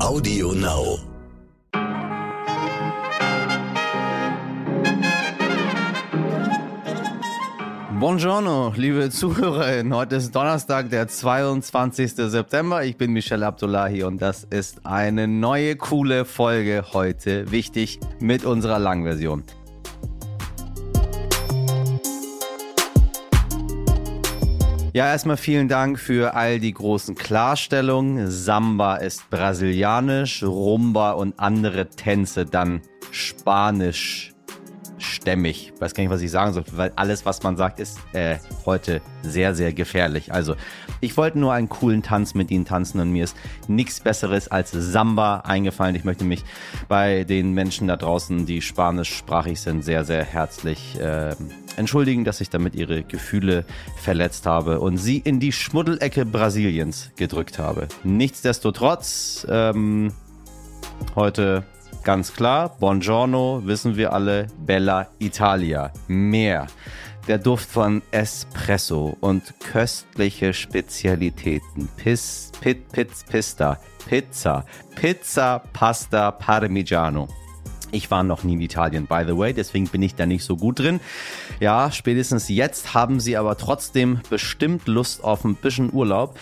[0.00, 1.00] Audio Now.
[7.98, 9.92] Buongiorno, liebe Zuhörerinnen.
[9.92, 12.12] Heute ist Donnerstag, der 22.
[12.14, 12.84] September.
[12.84, 17.50] Ich bin Michelle Abdullahi und das ist eine neue coole Folge heute.
[17.50, 19.42] Wichtig mit unserer Langversion.
[24.98, 28.28] Ja, erstmal vielen Dank für all die großen Klarstellungen.
[28.28, 34.32] Samba ist brasilianisch, Rumba und andere Tänze dann spanisch
[34.98, 35.72] stämmig.
[35.78, 39.00] Weiß gar nicht, was ich sagen soll, weil alles, was man sagt, ist äh, heute
[39.22, 40.32] sehr, sehr gefährlich.
[40.32, 40.56] Also,
[41.00, 44.72] ich wollte nur einen coolen Tanz mit Ihnen tanzen und mir ist nichts Besseres als
[44.72, 45.94] Samba eingefallen.
[45.94, 46.44] Ich möchte mich
[46.88, 51.34] bei den Menschen da draußen, die spanischsprachig sind, sehr, sehr herzlich äh,
[51.76, 53.64] entschuldigen, dass ich damit Ihre Gefühle
[53.96, 57.88] verletzt habe und Sie in die Schmuddelecke Brasiliens gedrückt habe.
[58.04, 60.12] Nichtsdestotrotz, ähm,
[61.14, 61.64] heute
[62.04, 65.92] Ganz klar, Buongiorno wissen wir alle, Bella Italia.
[66.06, 66.66] Mehr.
[67.28, 71.86] Der Duft von Espresso und köstliche Spezialitäten.
[71.98, 77.28] Pis, pit, pizz, pista, Pizza, Pizza, Pasta, Parmigiano.
[77.90, 80.56] Ich war noch nie in Italien, by the way, deswegen bin ich da nicht so
[80.56, 81.00] gut drin.
[81.60, 86.38] Ja, spätestens jetzt haben sie aber trotzdem bestimmt Lust auf ein bisschen Urlaub.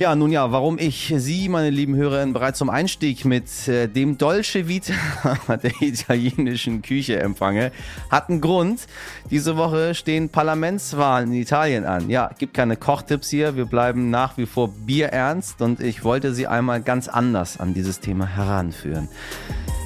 [0.00, 4.16] Ja, nun ja, warum ich Sie, meine lieben Hörerinnen, bereits zum Einstieg mit äh, dem
[4.16, 4.94] Dolce Vita
[5.62, 7.70] der italienischen Küche empfange,
[8.08, 8.86] hat einen Grund.
[9.30, 12.08] Diese Woche stehen Parlamentswahlen in Italien an.
[12.08, 13.56] Ja, gibt keine Kochtipps hier.
[13.56, 18.00] Wir bleiben nach wie vor bierernst und ich wollte Sie einmal ganz anders an dieses
[18.00, 19.06] Thema heranführen.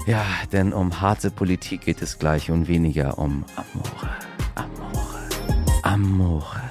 [0.07, 4.11] Ja, denn um harte Politik geht es gleich und weniger um Amore.
[4.55, 5.19] Amore.
[5.83, 6.63] Amore.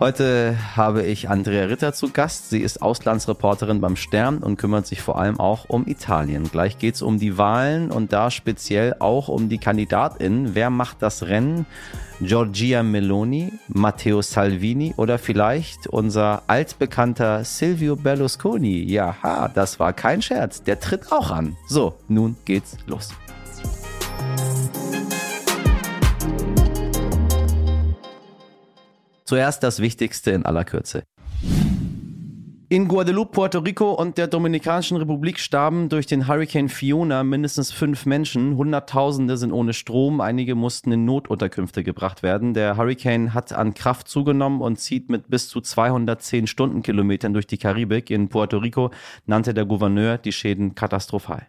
[0.00, 2.48] Heute habe ich Andrea Ritter zu Gast.
[2.48, 6.50] Sie ist Auslandsreporterin beim Stern und kümmert sich vor allem auch um Italien.
[6.50, 10.54] Gleich geht es um die Wahlen und da speziell auch um die KandidatInnen.
[10.54, 11.66] Wer macht das Rennen?
[12.18, 18.82] Giorgia Meloni, Matteo Salvini oder vielleicht unser altbekannter Silvio Berlusconi.
[18.90, 20.62] Jaha, das war kein Scherz.
[20.62, 21.58] Der tritt auch an.
[21.68, 23.10] So, nun geht's los.
[29.30, 31.04] Zuerst das Wichtigste in aller Kürze.
[32.68, 38.06] In Guadeloupe, Puerto Rico und der Dominikanischen Republik starben durch den Hurricane Fiona mindestens fünf
[38.06, 38.56] Menschen.
[38.56, 40.20] Hunderttausende sind ohne Strom.
[40.20, 42.54] Einige mussten in Notunterkünfte gebracht werden.
[42.54, 47.58] Der Hurricane hat an Kraft zugenommen und zieht mit bis zu 210 Stundenkilometern durch die
[47.58, 48.10] Karibik.
[48.10, 48.90] In Puerto Rico
[49.26, 51.46] nannte der Gouverneur die Schäden katastrophal.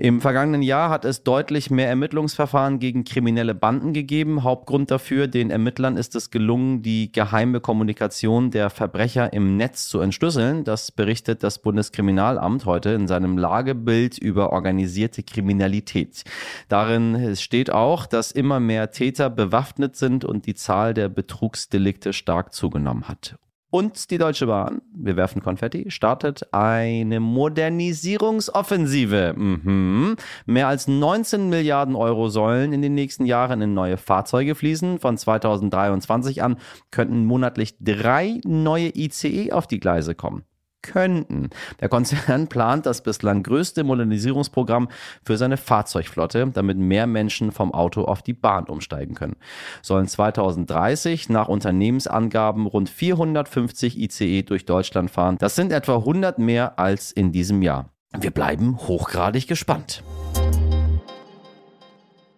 [0.00, 4.44] Im vergangenen Jahr hat es deutlich mehr Ermittlungsverfahren gegen kriminelle Banden gegeben.
[4.44, 9.98] Hauptgrund dafür, den Ermittlern ist es gelungen, die geheime Kommunikation der Verbrecher im Netz zu
[9.98, 10.62] entschlüsseln.
[10.62, 16.22] Das berichtet das Bundeskriminalamt heute in seinem Lagebild über organisierte Kriminalität.
[16.68, 22.54] Darin steht auch, dass immer mehr Täter bewaffnet sind und die Zahl der Betrugsdelikte stark
[22.54, 23.36] zugenommen hat.
[23.70, 29.34] Und die Deutsche Bahn, wir werfen Konfetti, startet eine Modernisierungsoffensive.
[29.36, 30.16] Mhm.
[30.46, 35.00] Mehr als 19 Milliarden Euro sollen in den nächsten Jahren in neue Fahrzeuge fließen.
[35.00, 36.56] Von 2023 an
[36.90, 40.47] könnten monatlich drei neue ICE auf die Gleise kommen
[40.82, 41.50] könnten.
[41.80, 44.88] Der Konzern plant das bislang größte Modernisierungsprogramm
[45.24, 49.36] für seine Fahrzeugflotte, damit mehr Menschen vom Auto auf die Bahn umsteigen können.
[49.82, 55.36] Sollen 2030 nach Unternehmensangaben rund 450 ICE durch Deutschland fahren.
[55.38, 57.92] Das sind etwa 100 mehr als in diesem Jahr.
[58.18, 60.02] Wir bleiben hochgradig gespannt.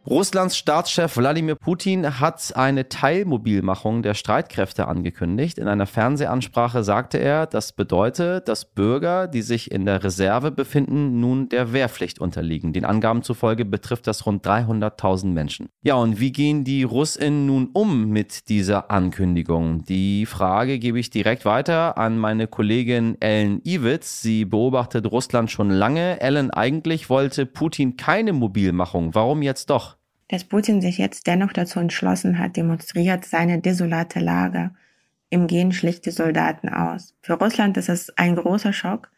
[0.06, 5.58] Russlands Staatschef Wladimir Putin hat eine Teilmobilmachung der Streitkräfte angekündigt.
[5.58, 11.20] In einer Fernsehansprache sagte er, das bedeutet, dass Bürger, die sich in der Reserve befinden,
[11.20, 12.72] nun der Wehrpflicht unterliegen.
[12.72, 15.68] Den Angaben zufolge betrifft das rund 300.000 Menschen.
[15.82, 19.84] Ja, und wie gehen die Russinnen nun um mit dieser Ankündigung?
[19.84, 24.22] Die Frage gebe ich direkt weiter an meine Kollegin Ellen Iwitz.
[24.22, 26.20] Sie beobachtet Russland schon lange.
[26.22, 29.14] Ellen, eigentlich wollte Putin keine Mobilmachung.
[29.14, 29.99] Warum jetzt doch?
[30.30, 34.70] Dass Putin sich jetzt dennoch dazu entschlossen hat, demonstriert seine desolate Lage.
[35.28, 37.16] Ihm gehen schlicht die Soldaten aus.
[37.20, 39.10] Für Russland ist es ein großer Schock,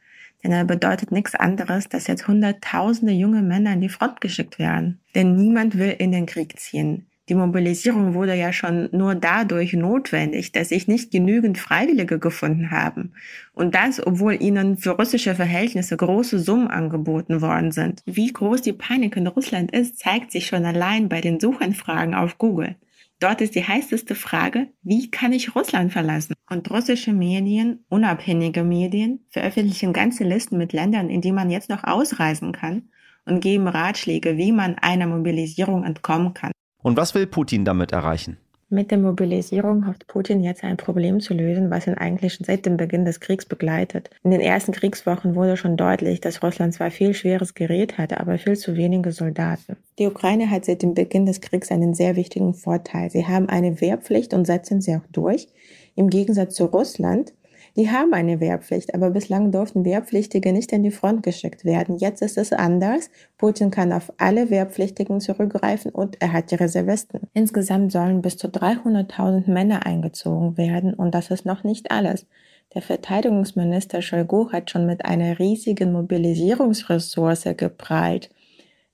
[0.43, 5.00] denn er bedeutet nichts anderes, dass jetzt Hunderttausende junge Männer in die Front geschickt werden.
[5.14, 7.06] Denn niemand will in den Krieg ziehen.
[7.28, 13.14] Die Mobilisierung wurde ja schon nur dadurch notwendig, dass sich nicht genügend Freiwillige gefunden haben.
[13.52, 18.02] Und das, obwohl ihnen für russische Verhältnisse große Summen angeboten worden sind.
[18.06, 22.38] Wie groß die Panik in Russland ist, zeigt sich schon allein bei den Suchanfragen auf
[22.38, 22.74] Google.
[23.20, 26.34] Dort ist die heißeste Frage, wie kann ich Russland verlassen?
[26.50, 31.84] Und russische Medien, unabhängige Medien, veröffentlichen ganze Listen mit Ländern, in die man jetzt noch
[31.84, 32.88] ausreisen kann
[33.25, 36.50] und geben Ratschläge, wie man einer Mobilisierung entkommen kann.
[36.82, 38.37] Und was will Putin damit erreichen?
[38.73, 42.64] Mit der Mobilisierung hofft Putin jetzt ein Problem zu lösen, was ihn eigentlich schon seit
[42.64, 44.08] dem Beginn des Kriegs begleitet.
[44.25, 48.38] In den ersten Kriegswochen wurde schon deutlich, dass Russland zwar viel schweres Gerät hatte, aber
[48.38, 49.76] viel zu wenige Soldaten.
[49.99, 53.11] Die Ukraine hat seit dem Beginn des Kriegs einen sehr wichtigen Vorteil.
[53.11, 55.49] Sie haben eine Wehrpflicht und setzen sie auch durch.
[55.94, 57.35] Im Gegensatz zu Russland,
[57.76, 61.96] die haben eine Wehrpflicht, aber bislang durften Wehrpflichtige nicht an die Front geschickt werden.
[61.96, 63.10] Jetzt ist es anders.
[63.38, 67.28] Putin kann auf alle Wehrpflichtigen zurückgreifen und er hat die Reservisten.
[67.32, 72.26] Insgesamt sollen bis zu 300.000 Männer eingezogen werden und das ist noch nicht alles.
[72.74, 78.30] Der Verteidigungsminister Shoigu hat schon mit einer riesigen Mobilisierungsressource geprahlt.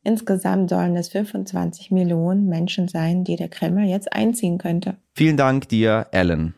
[0.03, 4.97] Insgesamt sollen es 25 Millionen Menschen sein, die der Kreml jetzt einziehen könnte.
[5.15, 6.55] Vielen Dank dir, Ellen.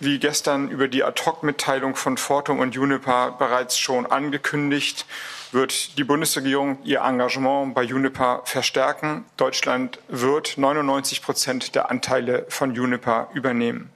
[0.00, 5.06] Wie gestern über die Ad-Hoc-Mitteilung von Fortum und Juniper bereits schon angekündigt,
[5.52, 9.24] wird die Bundesregierung ihr Engagement bei Juniper verstärken.
[9.36, 13.90] Deutschland wird 99 Prozent der Anteile von Juniper übernehmen.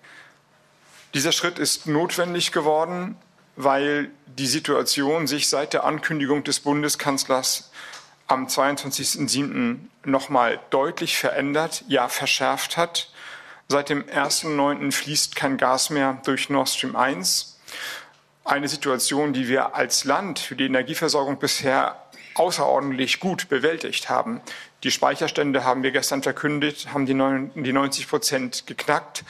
[1.14, 3.16] Dieser Schritt ist notwendig geworden,
[3.56, 7.72] weil die Situation sich seit der Ankündigung des Bundeskanzlers
[8.28, 9.78] am 22.07.
[10.04, 13.10] nochmal deutlich verändert, ja verschärft hat.
[13.70, 14.92] Seit dem 1.9.
[14.92, 17.58] fließt kein Gas mehr durch Nord Stream 1.
[18.42, 22.02] Eine Situation, die wir als Land für die Energieversorgung bisher
[22.34, 24.40] außerordentlich gut bewältigt haben.
[24.84, 27.12] Die Speicherstände haben wir gestern verkündet, haben die
[27.72, 29.22] 90 Prozent geknackt.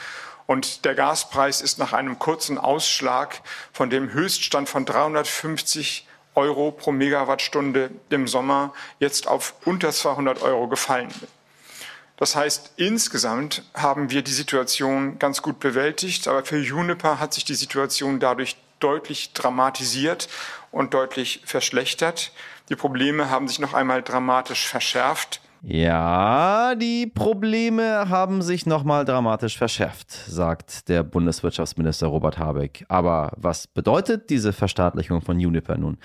[0.47, 3.41] Und der Gaspreis ist nach einem kurzen Ausschlag
[3.73, 10.69] von dem Höchststand von 350 Euro pro Megawattstunde im Sommer jetzt auf unter 200 Euro
[10.69, 11.09] gefallen.
[12.19, 17.45] Das heißt, insgesamt haben wir die Situation ganz gut bewältigt, aber für Juniper hat sich
[17.45, 20.27] die Situation dadurch deutlich dramatisiert
[20.69, 22.33] und deutlich verschlechtert.
[22.67, 25.39] Die Probleme haben sich noch einmal dramatisch verschärft.
[25.61, 32.85] Ja, die Probleme haben sich nochmal dramatisch verschärft, sagt der Bundeswirtschaftsminister Robert Habeck.
[32.89, 35.97] Aber was bedeutet diese Verstaatlichung von Juniper nun?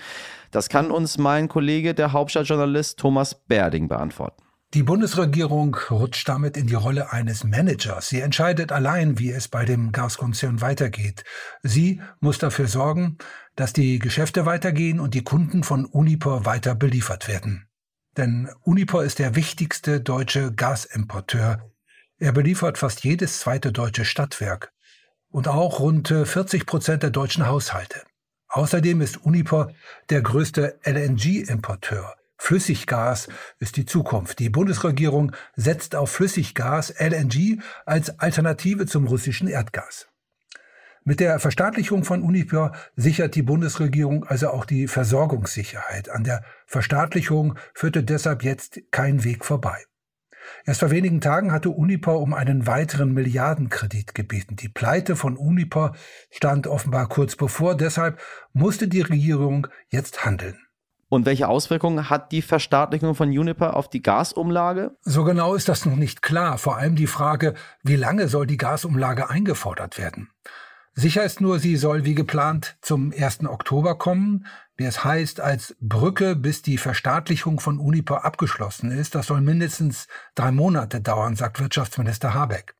[0.51, 4.44] Das kann uns mein Kollege, der Hauptstadtjournalist Thomas Berding beantworten.
[4.75, 8.09] Die Bundesregierung rutscht damit in die Rolle eines Managers.
[8.09, 11.23] Sie entscheidet allein, wie es bei dem Gaskonzern weitergeht.
[11.63, 13.17] Sie muss dafür sorgen,
[13.55, 17.69] dass die Geschäfte weitergehen und die Kunden von Uniper weiter beliefert werden.
[18.17, 21.71] Denn Uniper ist der wichtigste deutsche Gasimporteur.
[22.17, 24.73] Er beliefert fast jedes zweite deutsche Stadtwerk
[25.29, 28.01] und auch rund 40 Prozent der deutschen Haushalte.
[28.49, 29.71] Außerdem ist Uniper
[30.09, 32.17] der größte LNG-Importeur.
[32.45, 33.27] Flüssiggas
[33.57, 34.37] ist die Zukunft.
[34.37, 40.07] Die Bundesregierung setzt auf Flüssiggas LNG als Alternative zum russischen Erdgas.
[41.03, 46.09] Mit der Verstaatlichung von Uniper sichert die Bundesregierung also auch die Versorgungssicherheit.
[46.09, 49.83] An der Verstaatlichung führte deshalb jetzt kein Weg vorbei.
[50.65, 54.55] Erst vor wenigen Tagen hatte Uniper um einen weiteren Milliardenkredit gebeten.
[54.55, 55.95] Die Pleite von Uniper
[56.29, 58.19] stand offenbar kurz bevor, deshalb
[58.53, 60.64] musste die Regierung jetzt handeln.
[61.15, 64.97] Und welche Auswirkungen hat die Verstaatlichung von Juniper auf die Gasumlage?
[64.99, 66.57] So genau ist das noch nicht klar.
[66.57, 67.53] Vor allem die Frage,
[67.83, 70.29] wie lange soll die Gasumlage eingefordert werden?
[70.93, 73.45] Sicher ist nur, sie soll wie geplant zum 1.
[73.45, 74.45] Oktober kommen,
[74.75, 79.15] wie es heißt, als Brücke, bis die Verstaatlichung von Uniper abgeschlossen ist.
[79.15, 82.75] Das soll mindestens drei Monate dauern, sagt Wirtschaftsminister Habeck.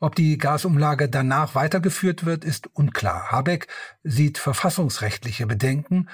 [0.00, 3.32] Ob die Gasumlage danach weitergeführt wird, ist unklar.
[3.32, 3.66] Habeck
[4.04, 6.08] sieht verfassungsrechtliche Bedenken,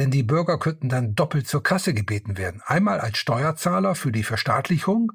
[0.00, 2.62] denn die Bürger könnten dann doppelt zur Kasse gebeten werden.
[2.64, 5.12] Einmal als Steuerzahler für die Verstaatlichung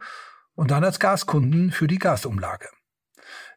[0.53, 2.69] und dann als Gaskunden für die Gasumlage.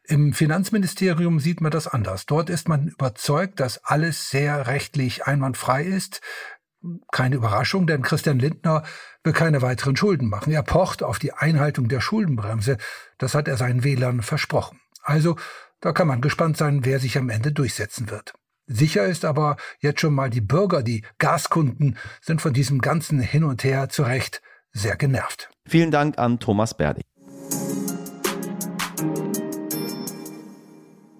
[0.03, 2.25] Im Finanzministerium sieht man das anders.
[2.25, 6.21] Dort ist man überzeugt, dass alles sehr rechtlich einwandfrei ist.
[7.11, 8.83] Keine Überraschung, denn Christian Lindner
[9.23, 10.51] will keine weiteren Schulden machen.
[10.51, 12.77] Er pocht auf die Einhaltung der Schuldenbremse.
[13.19, 14.79] Das hat er seinen Wählern versprochen.
[15.03, 15.35] Also,
[15.79, 18.33] da kann man gespannt sein, wer sich am Ende durchsetzen wird.
[18.71, 23.43] Sicher ist aber jetzt schon mal die Bürger, die Gaskunden sind von diesem ganzen Hin
[23.43, 25.49] und Her zu Recht sehr genervt.
[25.65, 27.03] Vielen Dank an Thomas Berding.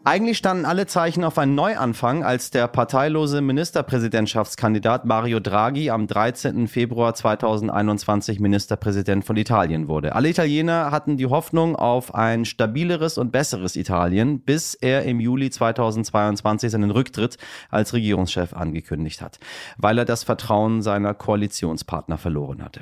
[0.09, 6.67] Eigentlich standen alle Zeichen auf einen Neuanfang, als der parteilose Ministerpräsidentschaftskandidat Mario Draghi am 13.
[6.67, 10.15] Februar 2021 Ministerpräsident von Italien wurde.
[10.15, 15.51] Alle Italiener hatten die Hoffnung auf ein stabileres und besseres Italien, bis er im Juli
[15.51, 17.37] 2022 seinen Rücktritt
[17.69, 19.37] als Regierungschef angekündigt hat,
[19.77, 22.81] weil er das Vertrauen seiner Koalitionspartner verloren hatte.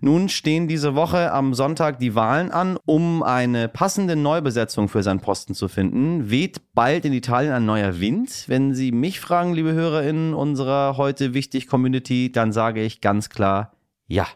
[0.00, 5.20] Nun stehen diese Woche am Sonntag die Wahlen an, um eine passende Neubesetzung für seinen
[5.20, 6.28] Posten zu finden.
[6.28, 8.44] Weht bald in Italien ein neuer Wind?
[8.46, 13.75] Wenn Sie mich fragen, liebe HörerInnen unserer heute wichtig Community, dann sage ich ganz klar
[14.08, 14.28] ja,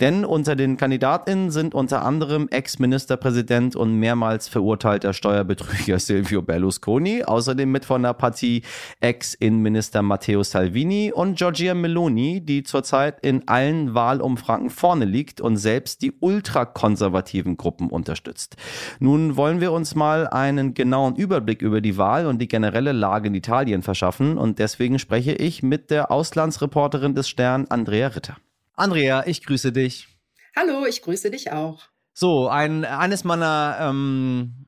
[0.00, 7.68] denn unter den Kandidatinnen sind unter anderem Ex-Ministerpräsident und mehrmals verurteilter Steuerbetrüger Silvio Berlusconi, außerdem
[7.68, 8.62] mit von der Partie
[9.00, 16.02] Ex-Innenminister Matteo Salvini und Giorgia Meloni, die zurzeit in allen Wahlumfragen vorne liegt und selbst
[16.02, 18.54] die ultrakonservativen Gruppen unterstützt.
[19.00, 23.26] Nun wollen wir uns mal einen genauen Überblick über die Wahl und die generelle Lage
[23.26, 28.36] in Italien verschaffen und deswegen spreche ich mit der Auslandsreporterin des Stern, Andrea Ritter.
[28.78, 30.06] Andrea, ich grüße dich.
[30.54, 31.82] Hallo, ich grüße dich auch.
[32.14, 34.66] So, ein, eines meiner ähm,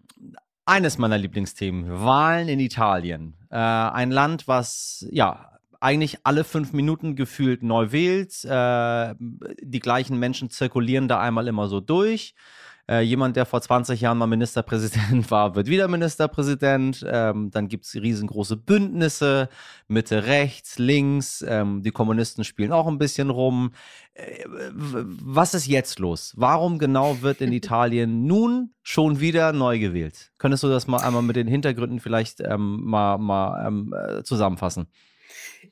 [0.64, 3.36] eines meiner Lieblingsthemen, Wahlen in Italien.
[3.50, 8.44] Äh, ein Land, was ja eigentlich alle fünf Minuten gefühlt neu wählt.
[8.44, 9.14] Äh,
[9.62, 12.34] die gleichen Menschen zirkulieren da einmal immer so durch.
[12.90, 17.06] Äh, jemand, der vor 20 Jahren mal Ministerpräsident war, wird wieder Ministerpräsident.
[17.08, 19.48] Ähm, dann gibt es riesengroße Bündnisse,
[19.86, 21.44] Mitte, rechts, links.
[21.46, 23.70] Ähm, die Kommunisten spielen auch ein bisschen rum.
[24.14, 26.34] Äh, was ist jetzt los?
[26.36, 30.32] Warum genau wird in Italien nun schon wieder neu gewählt?
[30.38, 34.88] Könntest du das mal einmal mit den Hintergründen vielleicht ähm, mal, mal ähm, äh, zusammenfassen?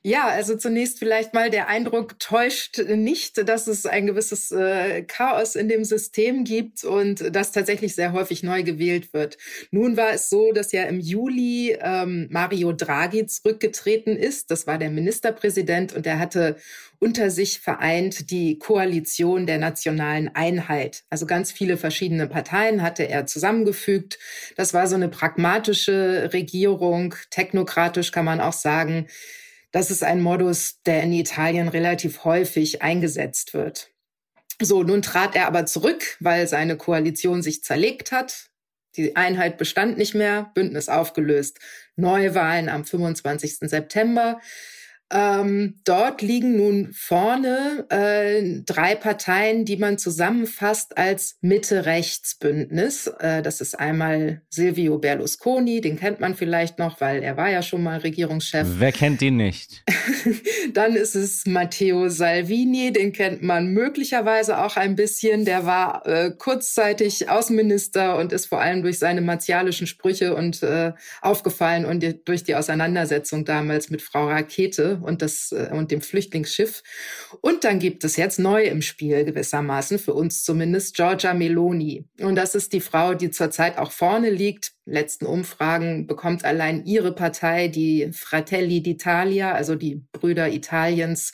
[0.02, 5.56] Ja, also zunächst vielleicht mal der Eindruck täuscht nicht, dass es ein gewisses äh, Chaos
[5.56, 9.38] in dem System gibt und das tatsächlich sehr häufig neu gewählt wird.
[9.70, 14.50] Nun war es so, dass ja im Juli ähm, Mario Draghi zurückgetreten ist.
[14.50, 16.56] Das war der Ministerpräsident und er hatte
[17.00, 21.04] unter sich vereint die Koalition der nationalen Einheit.
[21.10, 24.18] Also ganz viele verschiedene Parteien hatte er zusammengefügt.
[24.56, 29.06] Das war so eine pragmatische Regierung, technokratisch kann man auch sagen
[29.72, 33.90] das ist ein Modus, der in Italien relativ häufig eingesetzt wird.
[34.60, 38.50] So, nun trat er aber zurück, weil seine Koalition sich zerlegt hat.
[38.96, 41.60] Die Einheit bestand nicht mehr, Bündnis aufgelöst.
[41.94, 43.58] Neuwahlen am 25.
[43.60, 44.40] September.
[45.10, 53.06] Ähm, dort liegen nun vorne äh, drei Parteien, die man zusammenfasst als Mitte-Rechts-Bündnis.
[53.18, 57.62] Äh, das ist einmal Silvio Berlusconi, den kennt man vielleicht noch, weil er war ja
[57.62, 58.66] schon mal Regierungschef.
[58.78, 59.82] Wer kennt ihn nicht?
[60.74, 65.46] Dann ist es Matteo Salvini, den kennt man möglicherweise auch ein bisschen.
[65.46, 70.92] Der war äh, kurzzeitig Außenminister und ist vor allem durch seine martialischen Sprüche und äh,
[71.22, 76.00] aufgefallen und die, durch die Auseinandersetzung damals mit Frau Rakete und, das, äh, und dem
[76.00, 76.82] Flüchtlingsschiff.
[77.40, 82.04] Und dann gibt es jetzt neu im Spiel gewissermaßen, für uns zumindest, Giorgia Meloni.
[82.20, 84.72] Und das ist die Frau, die zurzeit auch vorne liegt.
[84.84, 91.32] Letzten Umfragen bekommt allein ihre Partei, die Fratelli d'Italia, also die Brüder Italiens,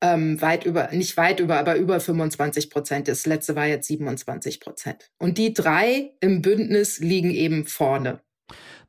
[0.00, 3.08] ähm, weit über, nicht weit über, aber über 25 Prozent.
[3.08, 5.10] Das letzte war jetzt 27 Prozent.
[5.18, 8.20] Und die drei im Bündnis liegen eben vorne.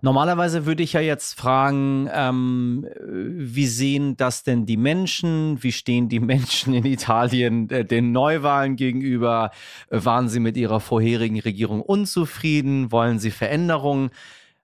[0.02, 5.62] Normalerweise würde ich ja jetzt fragen, ähm, wie sehen das denn die Menschen?
[5.62, 9.52] Wie stehen die Menschen in Italien äh, den Neuwahlen gegenüber?
[9.90, 12.94] Waren sie mit ihrer vorherigen Regierung unzufrieden?
[12.94, 14.12] Wollen sie Veränderungen?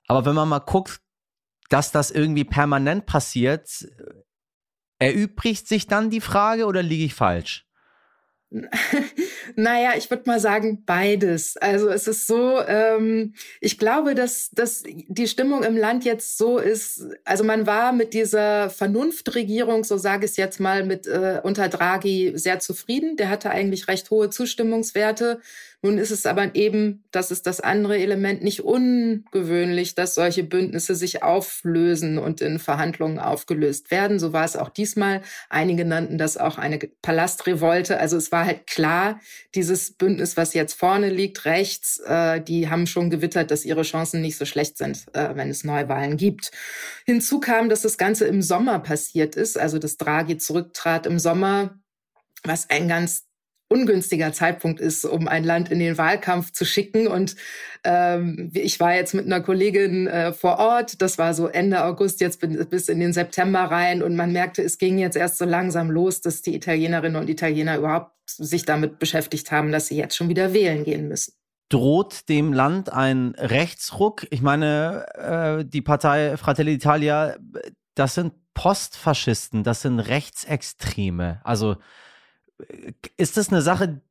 [0.07, 1.01] Aber wenn man mal guckt,
[1.69, 3.85] dass das irgendwie permanent passiert,
[4.99, 7.65] erübrigt sich dann die Frage oder liege ich falsch?
[9.55, 11.57] naja, ich würde mal sagen, beides.
[11.57, 16.57] Also es ist so, ähm, ich glaube, dass, dass die Stimmung im Land jetzt so
[16.57, 21.41] ist, also man war mit dieser Vernunftregierung, so sage ich es jetzt mal, mit äh,
[21.43, 23.17] unter Draghi sehr zufrieden.
[23.17, 25.41] Der hatte eigentlich recht hohe Zustimmungswerte.
[25.85, 30.95] Nun ist es aber eben, das ist das andere Element, nicht ungewöhnlich, dass solche Bündnisse
[30.95, 34.17] sich auflösen und in Verhandlungen aufgelöst werden.
[34.17, 35.21] So war es auch diesmal.
[35.47, 37.99] Einige nannten das auch eine Palastrevolte.
[37.99, 39.19] Also es war halt klar,
[39.53, 44.21] dieses Bündnis, was jetzt vorne liegt, rechts, äh, die haben schon gewittert, dass ihre Chancen
[44.21, 46.49] nicht so schlecht sind, äh, wenn es Neuwahlen gibt.
[47.05, 51.77] Hinzu kam, dass das Ganze im Sommer passiert ist, also dass Draghi zurücktrat im Sommer
[52.47, 53.25] was ein ganz
[53.67, 57.07] ungünstiger Zeitpunkt ist, um ein Land in den Wahlkampf zu schicken.
[57.07, 57.35] Und
[57.83, 62.21] ähm, ich war jetzt mit einer Kollegin äh, vor Ort, das war so Ende August,
[62.21, 64.03] jetzt bis in den September rein.
[64.03, 67.77] Und man merkte, es ging jetzt erst so langsam los, dass die Italienerinnen und Italiener
[67.77, 71.33] überhaupt sich damit beschäftigt haben, dass sie jetzt schon wieder wählen gehen müssen.
[71.69, 74.27] droht dem Land ein Rechtsruck?
[74.29, 77.35] Ich meine, äh, die Partei Fratelli d'Italia,
[77.95, 81.41] das sind Postfaschisten, das sind Rechtsextreme.
[81.43, 81.77] Also
[83.17, 84.01] ist das eine Sache,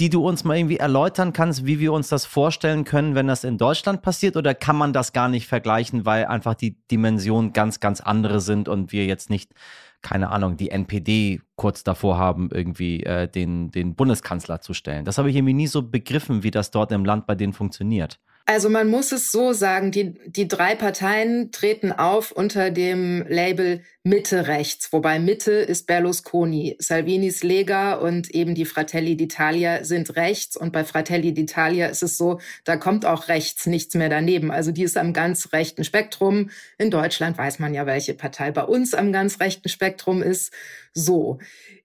[0.00, 3.44] die du uns mal irgendwie erläutern kannst, wie wir uns das vorstellen können, wenn das
[3.44, 4.36] in Deutschland passiert?
[4.36, 8.68] Oder kann man das gar nicht vergleichen, weil einfach die Dimensionen ganz, ganz andere sind
[8.68, 9.52] und wir jetzt nicht,
[10.00, 15.04] keine Ahnung, die NPD kurz davor haben, irgendwie äh, den, den Bundeskanzler zu stellen?
[15.04, 18.18] Das habe ich irgendwie nie so begriffen, wie das dort im Land bei denen funktioniert.
[18.46, 23.82] Also man muss es so sagen, die, die drei Parteien treten auf unter dem Label
[24.02, 30.56] Mitte rechts, wobei Mitte ist Berlusconi, Salvinis Lega und eben die Fratelli d'Italia sind rechts
[30.56, 34.50] und bei Fratelli d'Italia ist es so, da kommt auch rechts nichts mehr daneben.
[34.50, 36.50] Also die ist am ganz rechten Spektrum.
[36.78, 40.52] In Deutschland weiß man ja, welche Partei bei uns am ganz rechten Spektrum ist.
[40.94, 41.38] So.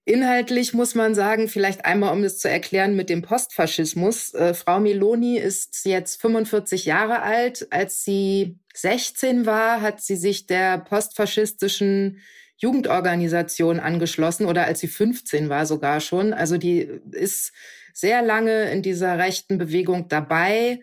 [0.07, 4.35] Inhaltlich muss man sagen, vielleicht einmal, um das zu erklären mit dem Postfaschismus.
[4.35, 7.67] Äh, Frau Meloni ist jetzt 45 Jahre alt.
[7.71, 12.19] Als sie 16 war, hat sie sich der postfaschistischen
[12.57, 16.33] Jugendorganisation angeschlossen oder als sie 15 war sogar schon.
[16.33, 17.51] Also die ist
[17.91, 20.81] sehr lange in dieser rechten Bewegung dabei.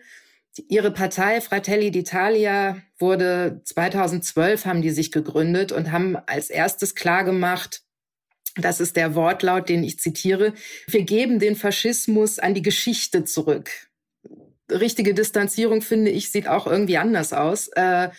[0.67, 7.82] Ihre Partei Fratelli d'Italia wurde 2012 haben die sich gegründet und haben als erstes klargemacht,
[8.55, 10.53] das ist der Wortlaut, den ich zitiere.
[10.87, 13.71] Wir geben den Faschismus an die Geschichte zurück.
[14.69, 17.67] Richtige Distanzierung, finde ich, sieht auch irgendwie anders aus.
[17.69, 18.09] Äh,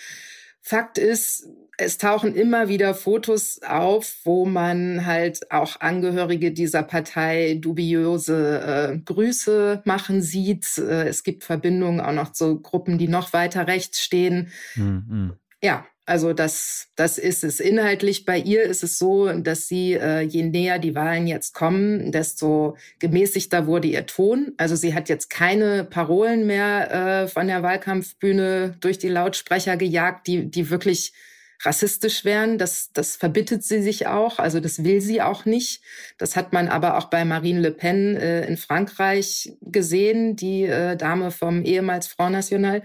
[0.61, 7.59] Fakt ist, es tauchen immer wieder Fotos auf, wo man halt auch Angehörige dieser Partei
[7.61, 10.79] dubiose äh, Grüße machen sieht.
[10.79, 14.53] Äh, es gibt Verbindungen auch noch zu Gruppen, die noch weiter rechts stehen.
[14.75, 15.35] Mhm.
[15.63, 17.61] Ja, also das, das ist es.
[17.61, 22.13] Inhaltlich bei ihr ist es so, dass sie, äh, je näher die Wahlen jetzt kommen,
[22.13, 24.53] desto gemäßigter wurde ihr Ton.
[24.59, 30.27] Also sie hat jetzt keine Parolen mehr äh, von der Wahlkampfbühne durch die Lautsprecher gejagt,
[30.27, 31.15] die, die wirklich
[31.63, 32.59] rassistisch wären.
[32.59, 34.39] Das, das verbittet sie sich auch.
[34.39, 35.83] Also das will sie auch nicht.
[36.19, 40.97] Das hat man aber auch bei Marine Le Pen äh, in Frankreich gesehen, die äh,
[40.97, 42.83] Dame vom ehemals Front National.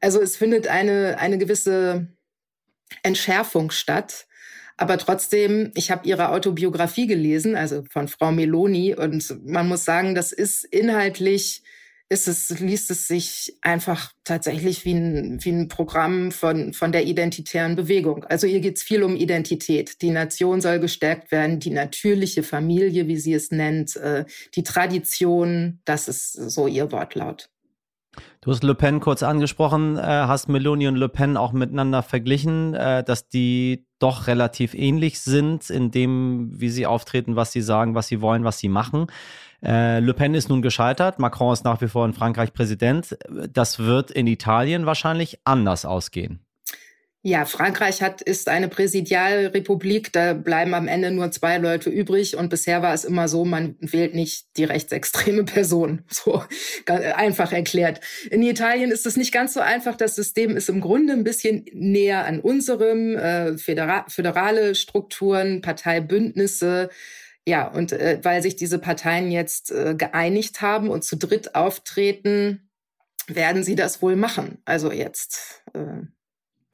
[0.00, 2.06] Also es findet eine, eine gewisse
[3.02, 4.26] Entschärfung statt.
[4.76, 10.14] Aber trotzdem, ich habe ihre Autobiografie gelesen, also von Frau Meloni, und man muss sagen,
[10.14, 11.62] das ist inhaltlich,
[12.08, 17.06] ist es, liest es sich einfach tatsächlich wie ein, wie ein Programm von, von der
[17.06, 18.24] identitären Bewegung.
[18.24, 20.02] Also ihr geht es viel um Identität.
[20.02, 25.80] Die Nation soll gestärkt werden, die natürliche Familie, wie sie es nennt, äh, die Tradition,
[25.86, 27.48] das ist so ihr Wortlaut.
[28.40, 32.74] Du hast Le Pen kurz angesprochen, äh, hast Meloni und Le Pen auch miteinander verglichen,
[32.74, 37.94] äh, dass die doch relativ ähnlich sind in dem, wie sie auftreten, was sie sagen,
[37.94, 39.06] was sie wollen, was sie machen.
[39.64, 43.16] Äh, Le Pen ist nun gescheitert, Macron ist nach wie vor in Frankreich Präsident.
[43.52, 46.40] Das wird in Italien wahrscheinlich anders ausgehen.
[47.24, 50.12] Ja, Frankreich hat, ist eine Präsidialrepublik.
[50.12, 52.36] Da bleiben am Ende nur zwei Leute übrig.
[52.36, 56.02] Und bisher war es immer so, man wählt nicht die rechtsextreme Person.
[56.10, 56.42] So
[56.86, 58.00] einfach erklärt.
[58.28, 59.94] In Italien ist es nicht ganz so einfach.
[59.94, 63.16] Das System ist im Grunde ein bisschen näher an unserem.
[63.16, 66.90] Äh, födera föderale Strukturen, Parteibündnisse.
[67.46, 72.68] Ja, und äh, weil sich diese Parteien jetzt äh, geeinigt haben und zu dritt auftreten,
[73.28, 74.58] werden sie das wohl machen.
[74.64, 75.62] Also jetzt.
[75.72, 76.06] Äh,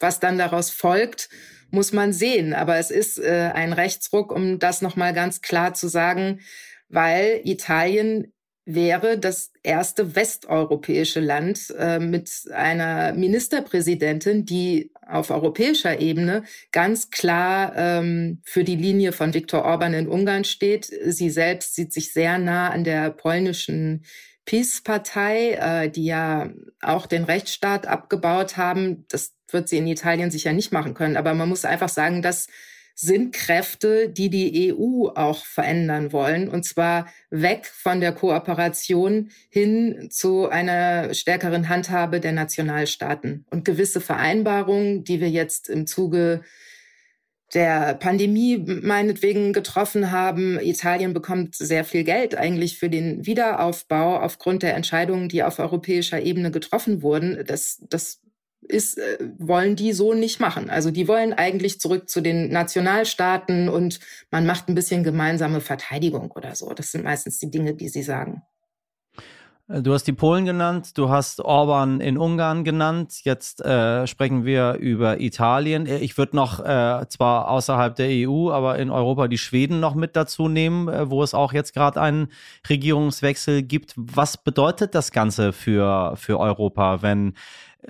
[0.01, 1.29] was dann daraus folgt,
[1.71, 2.55] muss man sehen.
[2.55, 6.41] Aber es ist äh, ein Rechtsruck, um das nochmal ganz klar zu sagen,
[6.89, 8.33] weil Italien
[8.65, 17.73] wäre das erste westeuropäische Land äh, mit einer Ministerpräsidentin, die auf europäischer Ebene ganz klar
[17.77, 20.85] ähm, für die Linie von Viktor Orban in Ungarn steht.
[20.85, 24.05] Sie selbst sieht sich sehr nah an der polnischen
[24.49, 26.49] PiS-Partei, äh, die ja
[26.81, 29.05] auch den Rechtsstaat abgebaut haben.
[29.11, 31.19] Das wird sie in Italien sicher nicht machen können.
[31.19, 32.47] Aber man muss einfach sagen, das
[32.95, 36.49] sind Kräfte, die die EU auch verändern wollen.
[36.49, 43.45] Und zwar weg von der Kooperation hin zu einer stärkeren Handhabe der Nationalstaaten.
[43.51, 46.41] Und gewisse Vereinbarungen, die wir jetzt im Zuge
[47.55, 50.59] der Pandemie meinetwegen getroffen haben.
[50.61, 56.21] Italien bekommt sehr viel Geld eigentlich für den Wiederaufbau aufgrund der Entscheidungen, die auf europäischer
[56.21, 57.43] Ebene getroffen wurden.
[57.47, 58.21] Das, das
[58.61, 60.69] ist, äh, wollen die so nicht machen.
[60.69, 66.31] Also die wollen eigentlich zurück zu den Nationalstaaten und man macht ein bisschen gemeinsame Verteidigung
[66.33, 66.73] oder so.
[66.75, 68.43] Das sind meistens die Dinge, die sie sagen.
[69.71, 73.21] Du hast die Polen genannt, du hast Orban in Ungarn genannt.
[73.25, 75.85] Jetzt äh, sprechen wir über Italien.
[75.85, 80.17] Ich würde noch äh, zwar außerhalb der EU, aber in Europa die Schweden noch mit
[80.17, 82.29] dazu nehmen, äh, wo es auch jetzt gerade einen
[82.67, 83.93] Regierungswechsel gibt.
[83.97, 87.35] Was bedeutet das Ganze für, für Europa, wenn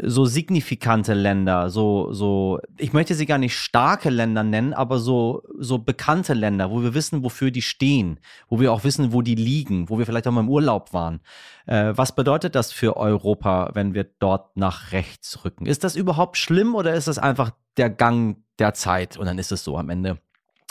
[0.03, 5.43] so signifikante Länder, so, so, ich möchte sie gar nicht starke Länder nennen, aber so,
[5.59, 9.35] so bekannte Länder, wo wir wissen, wofür die stehen, wo wir auch wissen, wo die
[9.35, 11.21] liegen, wo wir vielleicht auch mal im Urlaub waren.
[11.67, 15.67] Äh, was bedeutet das für Europa, wenn wir dort nach rechts rücken?
[15.67, 19.53] Ist das überhaupt schlimm oder ist das einfach der Gang der Zeit und dann ist
[19.53, 20.19] es so am Ende?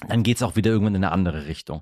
[0.08, 1.82] Dann geht es auch wieder irgendwann in eine andere Richtung.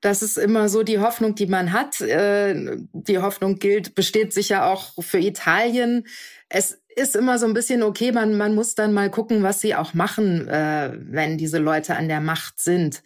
[0.00, 2.00] Das ist immer so die Hoffnung, die man hat.
[2.00, 6.06] Äh, die Hoffnung gilt, besteht sicher auch für Italien.
[6.48, 9.74] Es ist immer so ein bisschen okay, man, man muss dann mal gucken, was sie
[9.74, 13.02] auch machen, äh, wenn diese Leute an der Macht sind.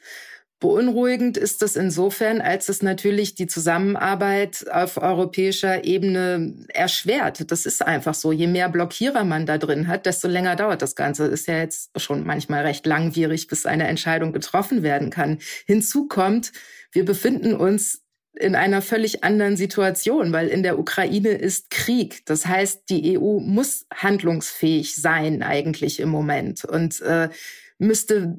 [0.62, 7.50] Beunruhigend ist es insofern, als es natürlich die Zusammenarbeit auf europäischer Ebene erschwert.
[7.50, 8.30] Das ist einfach so.
[8.30, 11.26] Je mehr Blockierer man da drin hat, desto länger dauert das Ganze.
[11.26, 15.38] Ist ja jetzt schon manchmal recht langwierig, bis eine Entscheidung getroffen werden kann.
[15.66, 16.52] Hinzu kommt,
[16.92, 18.02] wir befinden uns
[18.38, 22.24] in einer völlig anderen Situation, weil in der Ukraine ist Krieg.
[22.26, 27.28] Das heißt, die EU muss handlungsfähig sein eigentlich im Moment und äh,
[27.82, 28.36] müsste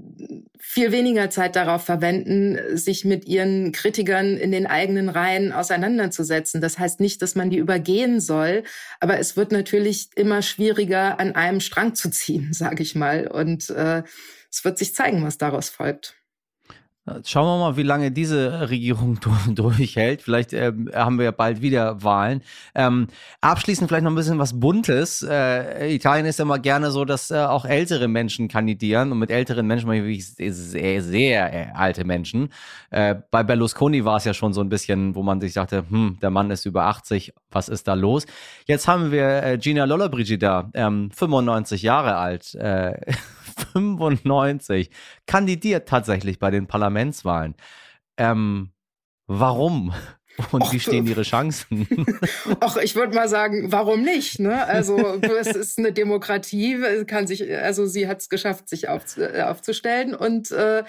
[0.59, 6.61] viel weniger Zeit darauf verwenden, sich mit ihren Kritikern in den eigenen Reihen auseinanderzusetzen.
[6.61, 8.63] Das heißt nicht, dass man die übergehen soll,
[8.99, 13.27] aber es wird natürlich immer schwieriger, an einem Strang zu ziehen, sage ich mal.
[13.27, 14.03] Und äh,
[14.49, 16.15] es wird sich zeigen, was daraus folgt.
[17.25, 20.21] Schauen wir mal, wie lange diese Regierung durchhält.
[20.21, 22.41] Vielleicht ähm, haben wir ja bald wieder Wahlen.
[22.75, 23.07] Ähm,
[23.41, 25.21] abschließend vielleicht noch ein bisschen was Buntes.
[25.21, 29.11] Äh, Italien ist ja immer gerne so, dass äh, auch ältere Menschen kandidieren.
[29.11, 32.53] Und mit älteren Menschen meine ich wirklich sehr, sehr äh, alte Menschen.
[32.89, 36.19] Äh, bei Berlusconi war es ja schon so ein bisschen, wo man sich dachte, hm,
[36.21, 38.25] der Mann ist über 80, was ist da los?
[38.65, 42.57] Jetzt haben wir äh, Gina Lollobrigida, ähm, 95 Jahre alt.
[43.57, 44.89] Äh, 95
[45.25, 47.55] kandidiert tatsächlich bei den Parlamentswahlen.
[48.17, 48.71] Ähm,
[49.27, 49.93] warum?
[50.51, 51.87] Und Och, wie stehen ihre Chancen?
[52.59, 54.39] Ach, ich würde mal sagen, warum nicht?
[54.39, 54.65] Ne?
[54.65, 59.43] Also es ist eine Demokratie, kann sich, also sie hat es geschafft, sich auf, äh,
[59.43, 60.83] aufzustellen und äh,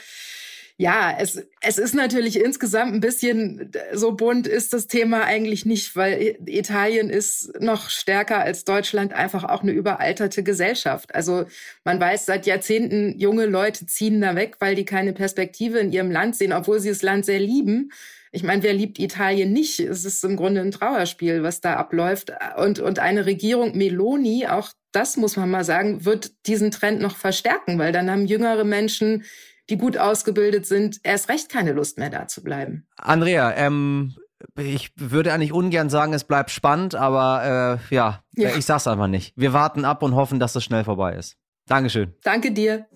[0.76, 5.94] ja, es, es ist natürlich insgesamt ein bisschen so bunt ist das Thema eigentlich nicht,
[5.94, 11.14] weil Italien ist noch stärker als Deutschland einfach auch eine überalterte Gesellschaft.
[11.14, 11.44] Also
[11.84, 16.10] man weiß seit Jahrzehnten, junge Leute ziehen da weg, weil die keine Perspektive in ihrem
[16.10, 17.92] Land sehen, obwohl sie das Land sehr lieben.
[18.32, 19.78] Ich meine, wer liebt Italien nicht?
[19.78, 22.32] Es ist im Grunde ein Trauerspiel, was da abläuft.
[22.56, 27.14] Und, und eine Regierung Meloni, auch das muss man mal sagen, wird diesen Trend noch
[27.16, 29.22] verstärken, weil dann haben jüngere Menschen
[29.70, 32.86] die gut ausgebildet sind, erst recht keine Lust mehr da zu bleiben.
[32.96, 34.14] Andrea, ähm,
[34.58, 39.06] ich würde eigentlich ungern sagen, es bleibt spannend, aber äh, ja, ja, ich sag's einfach
[39.06, 39.32] nicht.
[39.36, 41.36] Wir warten ab und hoffen, dass es schnell vorbei ist.
[41.66, 42.14] Dankeschön.
[42.22, 42.86] Danke dir.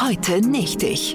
[0.00, 1.14] Heute nicht ich.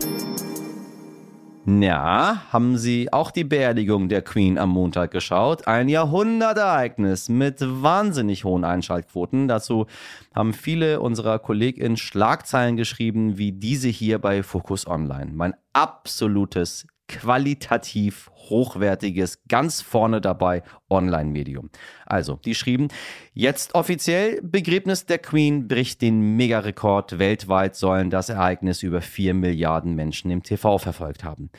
[1.65, 5.67] Ja, haben Sie auch die Beerdigung der Queen am Montag geschaut?
[5.67, 9.47] Ein Jahrhundertereignis mit wahnsinnig hohen Einschaltquoten.
[9.47, 9.85] Dazu
[10.33, 15.31] haben viele unserer KollegInnen Schlagzeilen geschrieben, wie diese hier bei Focus Online.
[15.33, 21.69] Mein absolutes qualitativ hochwertiges, ganz vorne dabei Online-Medium.
[22.05, 22.87] Also, die schrieben,
[23.33, 27.19] jetzt offiziell Begräbnis der Queen bricht den Megarekord.
[27.19, 31.49] Weltweit sollen das Ereignis über vier Milliarden Menschen im TV verfolgt haben.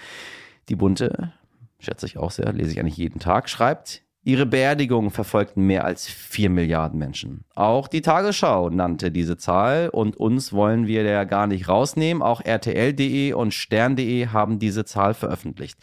[0.68, 1.32] Die Bunte,
[1.78, 6.06] schätze ich auch sehr, lese ich eigentlich jeden Tag, schreibt, Ihre Beerdigung verfolgten mehr als
[6.06, 7.42] vier Milliarden Menschen.
[7.56, 12.22] Auch die Tagesschau nannte diese Zahl und uns wollen wir ja gar nicht rausnehmen.
[12.22, 15.80] Auch RTL.de und Stern.de haben diese Zahl veröffentlicht.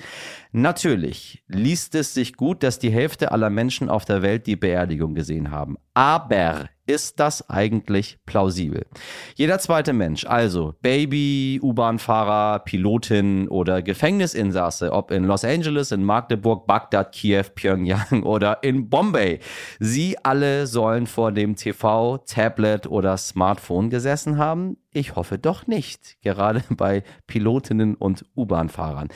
[0.54, 5.14] Natürlich liest es sich gut, dass die Hälfte aller Menschen auf der Welt die Beerdigung
[5.14, 5.76] gesehen haben.
[5.98, 8.86] Aber ist das eigentlich plausibel?
[9.34, 16.68] Jeder zweite Mensch, also Baby, U-Bahn-Fahrer, Pilotin oder Gefängnisinsasse, ob in Los Angeles, in Magdeburg,
[16.68, 19.40] Bagdad, Kiew, Pyongyang oder in Bombay,
[19.80, 24.78] sie alle sollen vor dem TV, Tablet oder Smartphone gesessen haben.
[24.94, 29.08] Ich hoffe doch nicht, gerade bei Pilotinnen und U-Bahn-Fahrern.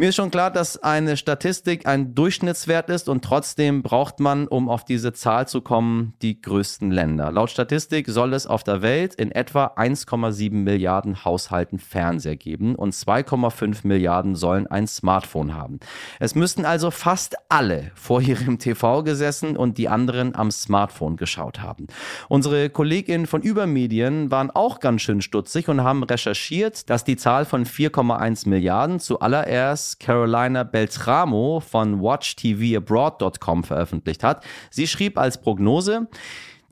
[0.00, 4.70] Mir ist schon klar, dass eine Statistik ein Durchschnittswert ist und trotzdem braucht man, um
[4.70, 7.30] auf diese Zahl zu kommen, die größten Länder.
[7.30, 12.94] Laut Statistik soll es auf der Welt in etwa 1,7 Milliarden Haushalten Fernseher geben und
[12.94, 15.80] 2,5 Milliarden sollen ein Smartphone haben.
[16.18, 21.60] Es müssten also fast alle vor ihrem TV gesessen und die anderen am Smartphone geschaut
[21.60, 21.88] haben.
[22.30, 27.44] Unsere Kolleginnen von Übermedien waren auch ganz schön stutzig und haben recherchiert, dass die Zahl
[27.44, 34.44] von 4,1 Milliarden zuallererst Carolina Beltramo von WatchTVAbroad.com veröffentlicht hat.
[34.70, 36.08] Sie schrieb als Prognose,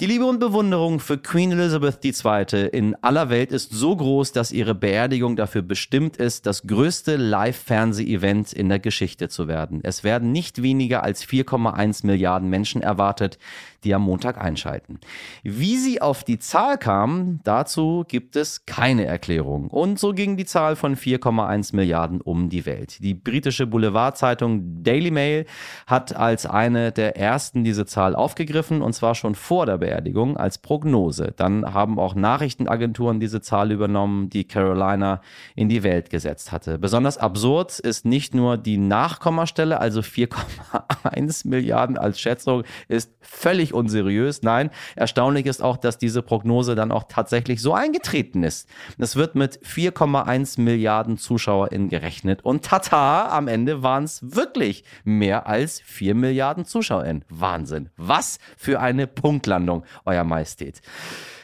[0.01, 2.69] die Liebe und Bewunderung für Queen Elizabeth II.
[2.69, 8.53] in aller Welt ist so groß, dass ihre Beerdigung dafür bestimmt ist, das größte Live-Fernseh-Event
[8.53, 9.81] in der Geschichte zu werden.
[9.83, 13.39] Es werden nicht weniger als 4,1 Milliarden Menschen erwartet,
[13.85, 14.99] die am Montag einschalten.
[15.43, 19.69] Wie sie auf die Zahl kamen, dazu gibt es keine Erklärung.
[19.69, 23.03] Und so ging die Zahl von 4,1 Milliarden um die Welt.
[23.03, 25.47] Die britische Boulevardzeitung Daily Mail
[25.87, 30.59] hat als eine der ersten diese Zahl aufgegriffen und zwar schon vor der Beerdigung als
[30.59, 31.33] Prognose.
[31.37, 35.21] Dann haben auch Nachrichtenagenturen diese Zahl übernommen, die Carolina
[35.55, 36.79] in die Welt gesetzt hatte.
[36.79, 43.75] Besonders absurd ist nicht nur die Nachkommastelle, also 4,1 Milliarden als Schätzung, ist völlig völlig
[43.75, 44.43] unseriös.
[44.43, 48.69] Nein, erstaunlich ist auch, dass diese Prognose dann auch tatsächlich so eingetreten ist.
[48.99, 55.47] Es wird mit 4,1 Milliarden ZuschauerInnen gerechnet und tata, am Ende waren es wirklich mehr
[55.47, 57.25] als 4 Milliarden ZuschauerInnen.
[57.29, 57.91] Wahnsinn.
[57.97, 60.81] Was für eine Punktlandung, Euer Majestät.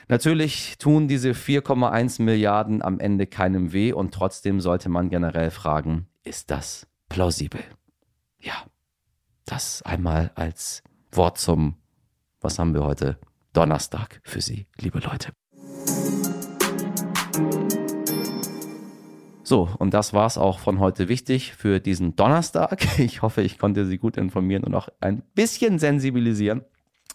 [0.09, 6.09] Natürlich tun diese 4,1 Milliarden am Ende keinem weh und trotzdem sollte man generell fragen,
[6.25, 7.61] ist das plausibel?
[8.39, 8.65] Ja,
[9.47, 11.77] das einmal als Wort zum
[12.45, 13.17] was haben wir heute?
[13.55, 15.33] Donnerstag für Sie, liebe Leute.
[19.43, 22.87] So, und das war es auch von heute wichtig für diesen Donnerstag.
[22.99, 26.65] Ich hoffe, ich konnte Sie gut informieren und auch ein bisschen sensibilisieren.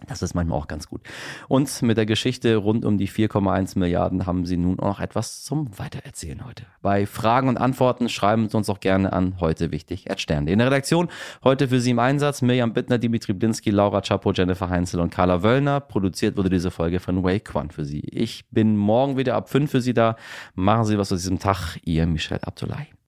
[0.08, 1.02] Das ist manchmal auch ganz gut.
[1.48, 5.78] Und mit der Geschichte rund um die 4,1 Milliarden haben Sie nun auch etwas zum
[5.78, 6.66] Weitererzählen heute.
[6.82, 10.48] Bei Fragen und Antworten schreiben Sie uns auch gerne an heute wichtig Stern.
[10.48, 11.10] In der Redaktion
[11.44, 15.44] heute für Sie im Einsatz Mirjam Bittner, Dimitri Blinski, Laura Chapo, Jennifer Heinzel und Carla
[15.44, 15.80] Wöllner.
[15.82, 18.00] Produziert wurde diese Folge von Wake One für Sie.
[18.00, 20.16] Ich bin morgen wieder ab 5 für Sie da.
[20.56, 21.78] Machen Sie was aus diesem Tag.
[21.84, 22.99] Ihr Michel Abdullahi.